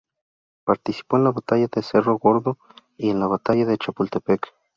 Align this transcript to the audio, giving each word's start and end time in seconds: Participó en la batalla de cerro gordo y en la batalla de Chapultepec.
Participó 0.63 1.17
en 1.17 1.25
la 1.25 1.29
batalla 1.31 1.67
de 1.71 1.83
cerro 1.83 2.17
gordo 2.17 2.57
y 2.97 3.11
en 3.11 3.19
la 3.19 3.27
batalla 3.27 3.67
de 3.67 3.77
Chapultepec. 3.77 4.51